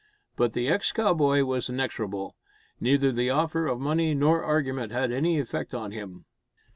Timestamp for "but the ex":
0.35-0.91